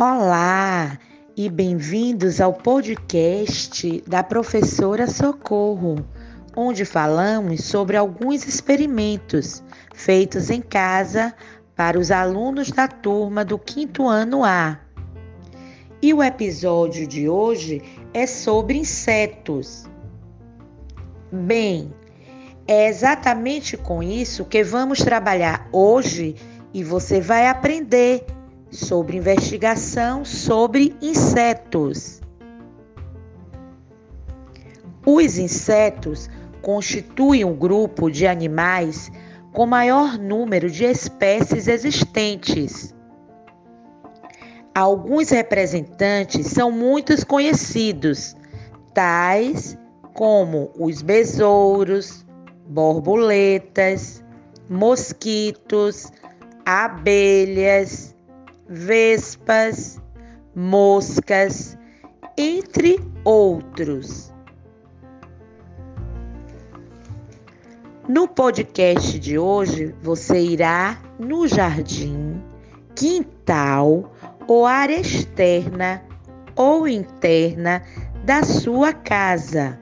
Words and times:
Olá 0.00 0.96
e 1.36 1.50
bem-vindos 1.50 2.40
ao 2.40 2.54
podcast 2.54 4.00
da 4.06 4.22
professora 4.22 5.08
Socorro, 5.08 6.06
onde 6.56 6.84
falamos 6.84 7.64
sobre 7.64 7.96
alguns 7.96 8.46
experimentos 8.46 9.60
feitos 9.92 10.50
em 10.50 10.60
casa 10.60 11.34
para 11.74 11.98
os 11.98 12.12
alunos 12.12 12.70
da 12.70 12.86
turma 12.86 13.44
do 13.44 13.58
quinto 13.58 14.06
ano 14.06 14.44
A. 14.44 14.78
E 16.00 16.14
o 16.14 16.22
episódio 16.22 17.04
de 17.04 17.28
hoje 17.28 17.82
é 18.14 18.24
sobre 18.24 18.78
insetos. 18.78 19.84
Bem, 21.32 21.92
é 22.68 22.86
exatamente 22.86 23.76
com 23.76 24.00
isso 24.00 24.44
que 24.44 24.62
vamos 24.62 25.00
trabalhar 25.00 25.68
hoje 25.72 26.36
e 26.72 26.84
você 26.84 27.20
vai 27.20 27.48
aprender 27.48 28.37
sobre 28.70 29.16
investigação 29.16 30.24
sobre 30.24 30.94
insetos. 31.00 32.20
Os 35.06 35.38
insetos 35.38 36.28
constituem 36.60 37.44
um 37.44 37.54
grupo 37.54 38.10
de 38.10 38.26
animais 38.26 39.10
com 39.52 39.66
maior 39.66 40.18
número 40.18 40.70
de 40.70 40.84
espécies 40.84 41.66
existentes. 41.66 42.94
Alguns 44.74 45.30
representantes 45.30 46.46
são 46.46 46.70
muito 46.70 47.26
conhecidos, 47.26 48.36
tais 48.94 49.76
como 50.14 50.70
os 50.78 51.00
besouros, 51.02 52.26
borboletas, 52.68 54.22
mosquitos, 54.68 56.12
abelhas, 56.66 58.14
vespas, 58.68 60.00
moscas, 60.54 61.78
entre 62.36 63.00
outros. 63.24 64.32
No 68.08 68.26
podcast 68.26 69.18
de 69.18 69.38
hoje, 69.38 69.94
você 70.02 70.40
irá 70.40 70.98
no 71.18 71.46
jardim, 71.46 72.42
quintal 72.94 74.12
ou 74.46 74.64
área 74.64 75.00
externa 75.00 76.02
ou 76.56 76.88
interna 76.88 77.82
da 78.24 78.42
sua 78.42 78.92
casa. 78.92 79.78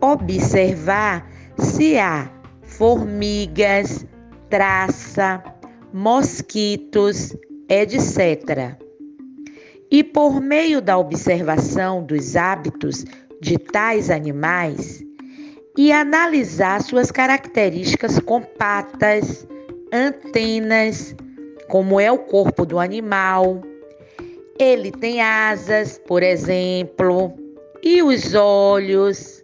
Observar 0.00 1.30
se 1.56 1.98
há 1.98 2.28
formigas, 2.62 4.04
traça, 4.48 5.42
mosquitos, 5.92 7.36
etc. 7.70 8.76
E 9.90 10.02
por 10.02 10.40
meio 10.40 10.82
da 10.82 10.98
observação 10.98 12.02
dos 12.02 12.34
hábitos 12.34 13.04
de 13.40 13.56
tais 13.56 14.10
animais 14.10 15.02
e 15.78 15.92
analisar 15.92 16.82
suas 16.82 17.10
características 17.10 18.18
com 18.18 18.42
patas, 18.42 19.46
antenas, 19.92 21.14
como 21.68 22.00
é 22.00 22.10
o 22.10 22.18
corpo 22.18 22.66
do 22.66 22.78
animal. 22.78 23.62
Ele 24.58 24.90
tem 24.90 25.22
asas, 25.22 25.98
por 26.06 26.22
exemplo, 26.22 27.32
e 27.82 28.02
os 28.02 28.34
olhos. 28.34 29.40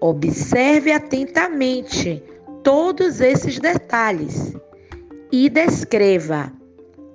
Observe 0.00 0.92
atentamente 0.92 2.22
todos 2.62 3.20
esses 3.20 3.58
detalhes 3.58 4.54
e 5.32 5.50
descreva 5.50 6.52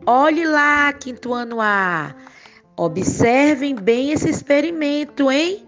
Olhe 0.06 0.46
lá, 0.46 0.92
quinto 0.92 1.34
ano 1.34 1.62
A. 1.62 2.14
Observem 2.76 3.74
bem 3.74 4.12
esse 4.12 4.30
experimento, 4.30 5.32
hein? 5.32 5.66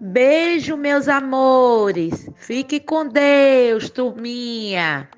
Beijo, 0.00 0.76
meus 0.76 1.06
amores. 1.06 2.28
Fique 2.34 2.80
com 2.80 3.06
Deus, 3.06 3.88
turminha. 3.88 5.08